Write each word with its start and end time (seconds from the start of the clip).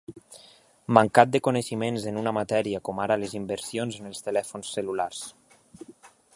Mancat 0.97 1.33
de 1.35 1.41
coneixements 1.47 2.07
en 2.13 2.17
una 2.23 2.33
matèria 2.39 2.81
com 2.89 3.03
ara 3.05 3.19
les 3.25 3.37
inversions 3.43 4.01
en 4.01 4.11
els 4.13 4.27
telèfons 4.29 4.73
cel·lulars. 4.79 5.25